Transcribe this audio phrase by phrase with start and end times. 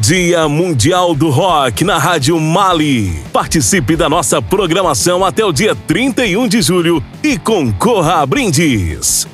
[0.00, 3.22] Dia Mundial do Rock na Rádio Mali.
[3.34, 9.28] Participe da nossa programação até o dia 31 de julho e concorra a brindes.